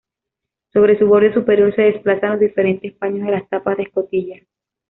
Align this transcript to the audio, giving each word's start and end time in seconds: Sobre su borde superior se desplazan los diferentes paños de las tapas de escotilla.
Sobre 0.73 0.97
su 0.97 1.05
borde 1.05 1.31
superior 1.31 1.75
se 1.75 1.83
desplazan 1.83 2.31
los 2.31 2.39
diferentes 2.39 2.91
paños 2.95 3.23
de 3.23 3.33
las 3.33 3.47
tapas 3.49 3.77
de 3.77 3.83
escotilla. 3.83 4.41